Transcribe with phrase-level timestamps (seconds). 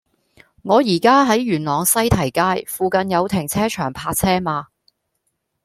[0.63, 4.69] 我依家喺元朗西堤街，附近有停車場泊車嗎